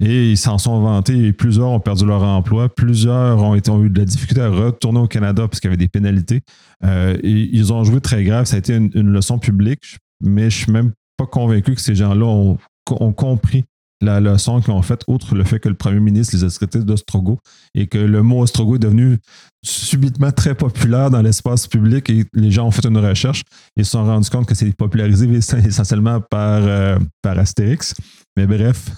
[0.00, 2.68] Et ils s'en sont vantés plusieurs ont perdu leur emploi.
[2.68, 5.88] Plusieurs ont, eu de la difficulté à retourner au Canada parce qu'il y avait des
[5.88, 6.40] pénalités.
[6.84, 8.46] Euh, ils ont joué très grave.
[8.46, 11.94] Ça a été une, leçon publique, mais je ne suis même pas convaincu que ces
[11.94, 13.64] gens-là ont compris
[14.04, 16.80] la leçon qu'ils ont faite, outre le fait que le premier ministre les a traités
[16.80, 17.38] d'Ostrogo
[17.74, 19.18] et que le mot Ostrogo est devenu
[19.64, 23.42] subitement très populaire dans l'espace public et les gens ont fait une recherche
[23.76, 27.94] et se sont rendus compte que c'est popularisé essentiellement par, euh, par Astérix.
[28.36, 28.90] Mais bref,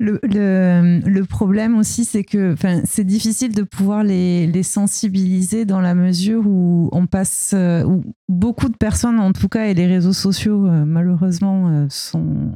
[0.00, 5.96] Le, le, problème aussi, c'est que c'est difficile de pouvoir les, les, sensibiliser dans la
[5.96, 10.12] mesure où on passe, euh, où beaucoup de personnes, en tout cas, et les réseaux
[10.12, 12.52] sociaux, euh, malheureusement, euh, sont,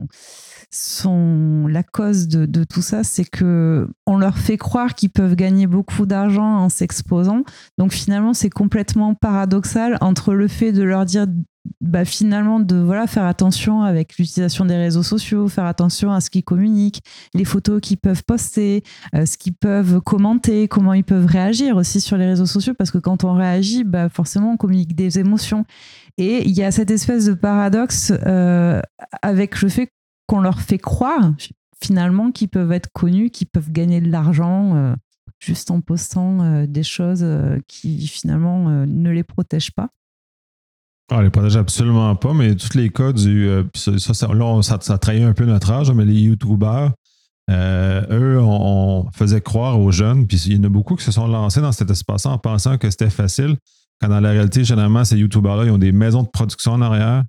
[0.70, 3.02] sont la cause de, de tout ça.
[3.02, 7.42] C'est que on leur fait croire qu'ils peuvent gagner beaucoup d'argent en s'exposant.
[7.76, 11.26] Donc finalement, c'est complètement paradoxal entre le fait de leur dire
[11.80, 16.28] bah, finalement de voilà faire attention avec l'utilisation des réseaux sociaux, faire attention à ce
[16.28, 17.02] qu'ils communiquent,
[17.34, 18.82] les photos qu'ils peuvent poster,
[19.14, 22.90] euh, ce qu'ils peuvent commenter, comment ils peuvent réagir aussi sur les réseaux sociaux parce
[22.90, 25.64] que quand on réagit, bah, forcément on communique des émotions
[26.18, 28.80] et il y a cette espèce de paradoxe euh,
[29.22, 29.88] avec le fait
[30.26, 31.32] qu'on leur fait croire
[31.82, 34.94] finalement qu'ils peuvent être connus, qu'ils peuvent gagner de l'argent euh,
[35.38, 37.26] juste en postant des choses
[37.66, 39.90] qui finalement ne les protègent pas.
[41.14, 43.46] Ah, les protège absolument pas, mais tous les cas du.
[43.46, 46.92] Euh, ça, ça, là, ça, trahit un peu notre âge, mais les YouTubers
[47.50, 51.26] eux, on, faisait croire aux jeunes, puis il y en a beaucoup qui se sont
[51.26, 53.56] lancés dans cet espace en pensant que c'était facile,
[54.00, 57.24] quand dans la réalité, généralement, ces YouTubers-là, ils ont des maisons de production en arrière.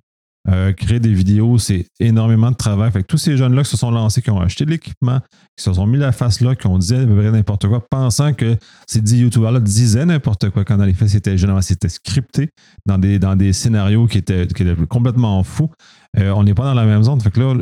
[0.50, 2.92] Euh, créer des vidéos, c'est énormément de travail.
[2.92, 5.20] Fait que tous ces jeunes-là qui se sont lancés, qui ont acheté de l'équipement,
[5.56, 9.00] qui se sont mis la face là, qui ont dit n'importe quoi, pensant que ces
[9.00, 12.50] 10 YouTubers-là disaient n'importe quoi quand dans les faits, c'était généralement c'était scripté
[12.84, 14.46] dans des, dans des scénarios qui étaient,
[14.88, 15.70] complètement fous.
[16.18, 17.20] Euh, on n'est pas dans la même zone.
[17.22, 17.54] Fait que là,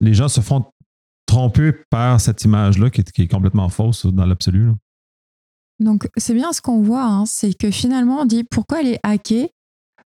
[0.00, 0.64] les gens se font
[1.26, 4.70] tromper par cette image-là qui, est, complètement fausse dans l'absolu.
[5.80, 9.00] Donc, c'est bien ce qu'on voit, hein, c'est que finalement, on dit pourquoi elle est
[9.02, 9.50] hackée?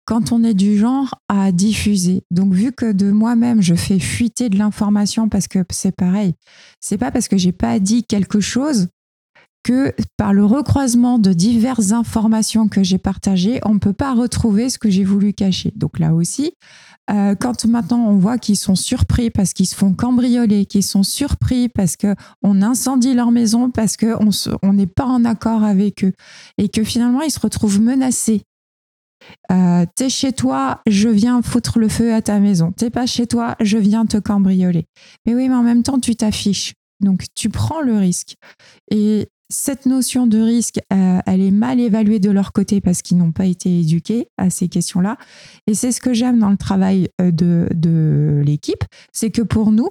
[0.09, 2.23] Quand on est du genre à diffuser.
[2.31, 6.33] Donc, vu que de moi-même, je fais fuiter de l'information parce que c'est pareil,
[6.81, 8.89] c'est pas parce que j'ai pas dit quelque chose
[9.65, 14.71] que par le recroisement de diverses informations que j'ai partagées, on ne peut pas retrouver
[14.71, 15.75] ce que j'ai voulu cacher.
[15.77, 16.53] Donc là aussi,
[17.11, 21.03] euh, quand maintenant on voit qu'ils sont surpris parce qu'ils se font cambrioler, qu'ils sont
[21.03, 26.15] surpris parce qu'on incendie leur maison, parce qu'on n'est pas en accord avec eux,
[26.57, 28.41] et que finalement ils se retrouvent menacés
[29.51, 32.73] euh, t'es chez toi, je viens foutre le feu à ta maison.
[32.73, 34.85] T'es pas chez toi, je viens te cambrioler.
[35.27, 36.75] Mais oui, mais en même temps, tu t'affiches.
[37.01, 38.35] Donc, tu prends le risque.
[38.91, 43.17] Et cette notion de risque, euh, elle est mal évaluée de leur côté parce qu'ils
[43.17, 45.17] n'ont pas été éduqués à ces questions-là.
[45.67, 49.73] Et c'est ce que j'aime dans le travail euh, de, de l'équipe, c'est que pour
[49.73, 49.91] nous,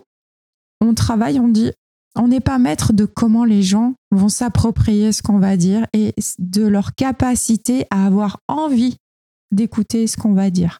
[0.79, 1.71] on travaille, on dit,
[2.15, 6.13] on n'est pas maître de comment les gens vont s'approprier ce qu'on va dire et
[6.39, 8.97] de leur capacité à avoir envie
[9.51, 10.79] d'écouter ce qu'on va dire.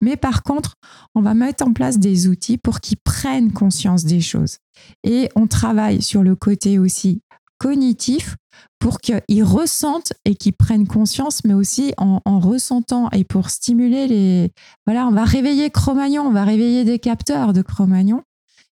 [0.00, 0.74] Mais par contre,
[1.14, 4.58] on va mettre en place des outils pour qu'ils prennent conscience des choses.
[5.02, 7.20] Et on travaille sur le côté aussi
[7.58, 8.36] cognitif
[8.78, 14.52] pour qu'ils ressentent et qu'ils prennent conscience, mais aussi en, ressentant et pour stimuler les...
[14.86, 18.22] Voilà, on va réveiller Cro-Magnon, on va réveiller des capteurs de Cro-Magnon.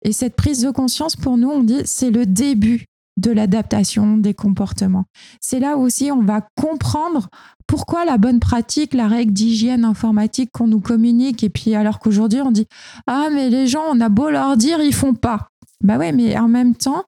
[0.03, 2.85] Et cette prise de conscience, pour nous, on dit, c'est le début
[3.17, 5.05] de l'adaptation des comportements.
[5.41, 7.29] C'est là aussi on va comprendre
[7.67, 12.41] pourquoi la bonne pratique, la règle d'hygiène informatique qu'on nous communique, et puis alors qu'aujourd'hui
[12.41, 12.67] on dit
[13.07, 15.47] Ah, mais les gens, on a beau leur dire, ils font pas.
[15.81, 17.05] Bah ouais, mais en même temps,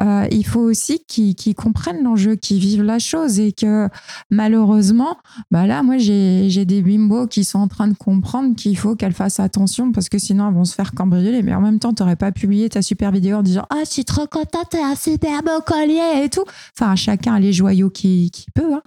[0.00, 3.88] euh, il faut aussi qu'ils comprennent l'enjeu, qu'ils vivent la chose et que
[4.30, 5.16] malheureusement,
[5.50, 9.12] bah là, moi, j'ai des bimbos qui sont en train de comprendre qu'il faut qu'elles
[9.12, 11.42] fassent attention parce que sinon, elles vont se faire cambrioler.
[11.42, 13.90] Mais en même temps, tu n'aurais pas publié ta super vidéo en disant Ah, je
[13.90, 16.44] suis trop contente, t'as un super beau collier et tout.
[16.78, 18.74] Enfin, chacun a les joyaux qui peut.
[18.74, 18.82] Hein.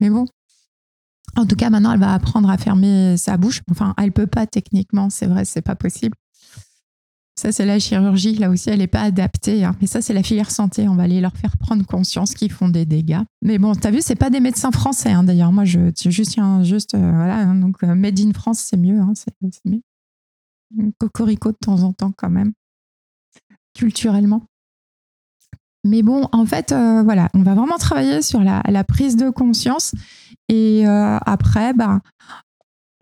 [0.00, 0.26] Mais bon,
[1.36, 3.60] en tout cas, maintenant, elle va apprendre à fermer sa bouche.
[3.70, 6.16] Enfin, elle peut pas techniquement, c'est vrai, c'est pas possible.
[7.38, 8.34] Ça, c'est la chirurgie.
[8.36, 9.62] Là aussi, elle n'est pas adaptée.
[9.62, 9.76] Hein.
[9.80, 10.88] Mais ça, c'est la filière santé.
[10.88, 13.20] On va aller leur faire prendre conscience qu'ils font des dégâts.
[13.42, 15.10] Mais bon, tu as vu, c'est pas des médecins français.
[15.10, 15.22] Hein.
[15.22, 17.36] D'ailleurs, moi, je juste, juste euh, voilà.
[17.36, 17.56] Hein.
[17.56, 18.98] donc, euh, Made in France, c'est mieux.
[19.14, 19.34] c'est
[19.66, 19.82] mieux.
[20.98, 22.52] Cocorico de temps en temps, quand même,
[23.74, 24.42] culturellement.
[25.84, 29.92] Mais bon, en fait, euh, voilà, on va vraiment travailler sur la, prise de conscience.
[30.48, 32.00] Et après, bah,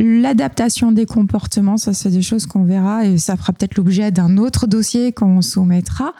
[0.06, 4.36] L'adaptation des comportements, ça c'est des choses qu'on verra et ça fera peut-être l'objet d'un
[4.36, 6.12] autre dossier qu'on soumettra.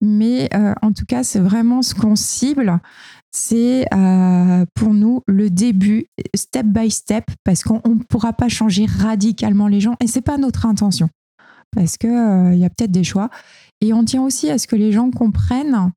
[0.00, 2.78] Mais euh, en tout cas, c'est vraiment ce qu'on cible.
[3.32, 8.86] C'est euh, pour nous le début, step by step, parce qu'on ne pourra pas changer
[8.86, 11.08] radicalement les gens et c'est pas notre intention,
[11.74, 13.28] parce qu'il euh, y a peut-être des choix.
[13.80, 15.90] Et on tient aussi à ce que les gens comprennent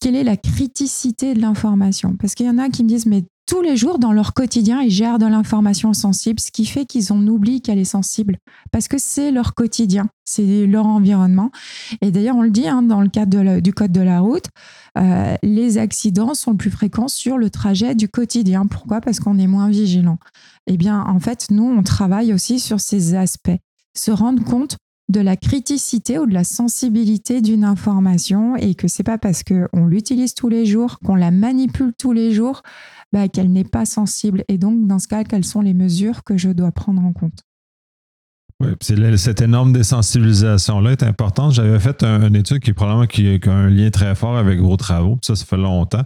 [0.00, 3.24] quelle est la criticité de l'information, parce qu'il y en a qui me disent mais
[3.50, 7.12] tous les jours dans leur quotidien, ils gèrent de l'information sensible, ce qui fait qu'ils
[7.12, 8.38] en oublient qu'elle est sensible,
[8.70, 11.50] parce que c'est leur quotidien, c'est leur environnement.
[12.00, 14.44] Et d'ailleurs, on le dit hein, dans le cadre du code de la route,
[14.98, 18.66] euh, les accidents sont plus fréquents sur le trajet du quotidien.
[18.66, 19.00] Pourquoi?
[19.00, 20.18] Parce qu'on est moins vigilant.
[20.68, 23.58] Eh bien, en fait, nous, on travaille aussi sur ces aspects,
[23.96, 24.76] se rendre compte
[25.10, 29.86] de la criticité ou de la sensibilité d'une information et que c'est pas parce qu'on
[29.86, 32.62] l'utilise tous les jours, qu'on la manipule tous les jours,
[33.12, 34.44] bah, qu'elle n'est pas sensible.
[34.48, 37.40] Et donc, dans ce cas, quelles sont les mesures que je dois prendre en compte?
[38.60, 38.68] Oui,
[39.16, 41.54] cette énorme désensibilisation-là est importante.
[41.54, 45.18] J'avais fait une étude qui probablement qui, a un lien très fort avec vos travaux.
[45.22, 46.04] Ça, ça fait longtemps.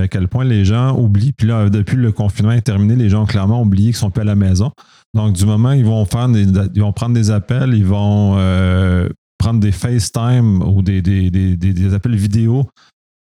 [0.00, 1.32] À quel point les gens oublient.
[1.32, 4.22] Puis là, depuis le confinement est terminé, les gens ont clairement oublié qu'ils sont plus
[4.22, 4.70] à la maison.
[5.14, 9.60] Donc, du moment ils vont faire ils vont prendre des appels, ils vont euh, prendre
[9.60, 12.66] des FaceTime ou des, des, des appels vidéo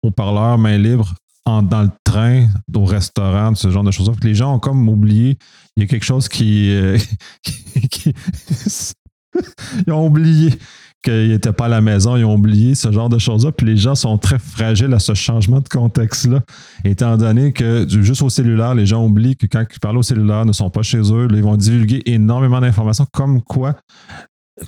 [0.02, 1.14] au parleur main libre
[1.62, 4.10] dans le train, au restaurant, ce genre de choses.
[4.22, 5.38] Les gens ont comme oublié.
[5.76, 6.70] Il y a quelque chose qui.
[6.70, 6.98] Euh,
[9.86, 10.52] ils ont oublié
[11.02, 13.52] qu'ils n'étaient pas à la maison, ils ont oublié ce genre de choses-là.
[13.52, 16.40] Puis les gens sont très fragiles à ce changement de contexte-là,
[16.84, 20.44] étant donné que juste au cellulaire, les gens oublient que quand ils parlent au cellulaire,
[20.44, 21.28] ne sont pas chez eux.
[21.30, 23.76] ils vont divulguer énormément d'informations, comme quoi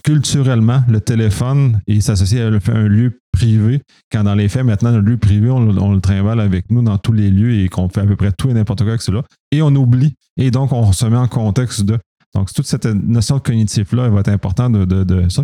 [0.05, 5.01] culturellement, le téléphone est associé à un lieu privé, quand dans les faits, maintenant, le
[5.01, 8.07] lieu privé, on, le trimballe avec nous dans tous les lieux et qu'on fait à
[8.07, 9.23] peu près tout et n'importe quoi avec cela.
[9.51, 10.15] Et on oublie.
[10.37, 11.99] Et donc, on se met en contexte de.
[12.35, 15.43] Donc, toute cette notion de cognitif-là, elle va être importante de, de, ça.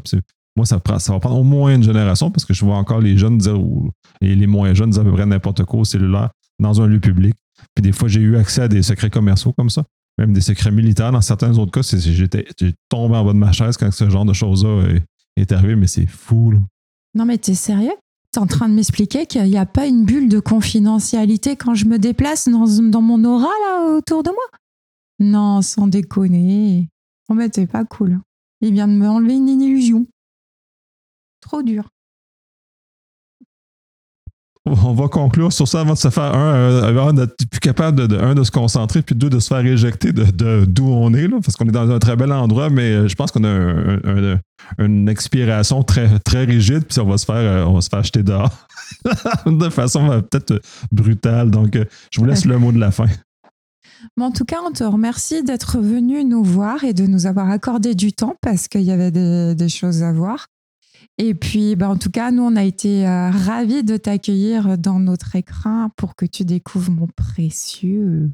[0.56, 3.38] Moi, ça, va prendre au moins une génération parce que je vois encore les jeunes
[3.38, 3.58] dire,
[4.20, 7.00] et les moins jeunes dire à peu près n'importe quoi au cellulaire dans un lieu
[7.00, 7.34] public.
[7.74, 9.82] Puis des fois, j'ai eu accès à des secrets commerciaux comme ça
[10.18, 11.12] même des secrets militaires.
[11.12, 12.46] Dans certains autres cas, j'étais
[12.88, 14.88] tombé en bas de ma chaise quand ce genre de choses-là
[15.36, 16.54] est, arrivé, mais c'est fou.
[17.14, 17.94] Non, mais t'es sérieux?
[18.32, 21.86] T'es en train de m'expliquer qu'il n'y a pas une bulle de confidentialité quand je
[21.86, 24.44] me déplace dans, mon aura là autour de moi?
[25.18, 26.88] Non, sans déconner.
[27.28, 28.18] Oh, mais c'est pas cool.
[28.60, 30.06] Il vient de me enlever une illusion.
[31.46, 31.88] Trop dur
[34.66, 38.18] on va conclure sur ça avant de se faire un, euh, d'être plus capable de,
[38.18, 41.38] un, de se concentrer, puis deux, de se faire éjecter de d'où on est, là,
[41.42, 43.98] parce qu'on est dans un très bel endroit, mais euh, je pense qu'on a
[44.78, 48.02] une expiration très, très rigide, puis on va se faire, euh, on va se faire
[48.02, 48.50] jeter dehors
[49.46, 51.50] de façon peut-être brutale.
[51.50, 51.78] Donc,
[52.10, 53.06] je vous laisse le mot de la fin.
[54.20, 57.94] en tout cas, on te remercie d'être venu nous voir et de nous avoir accordé
[57.94, 60.46] du temps parce qu'il y avait des, des choses à voir.
[61.18, 65.00] Et puis, bah, en tout cas, nous, on a été euh, ravis de t'accueillir dans
[65.00, 68.30] notre écran pour que tu découvres mon précieux.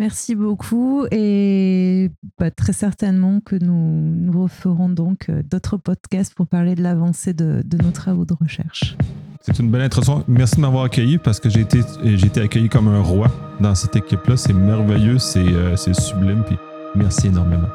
[0.00, 6.46] Merci beaucoup et bah, très certainement que nous, nous referons donc euh, d'autres podcasts pour
[6.46, 8.96] parler de l'avancée de, nos travaux de recherche.
[9.42, 10.24] C'est une belle introduction.
[10.26, 13.28] Merci de m'avoir accueilli parce que j'ai été, j'ai été accueilli comme un roi
[13.60, 14.38] dans cette équipe-là.
[14.38, 16.44] C'est merveilleux, c'est, euh, c'est sublime.
[16.46, 16.56] Puis
[16.94, 17.68] merci énormément.